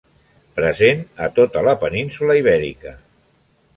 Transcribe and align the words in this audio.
Present 0.59 1.03
a 1.27 1.29
tota 1.39 1.63
la 1.67 1.75
península 1.85 2.39
Ibèrica. 2.43 2.95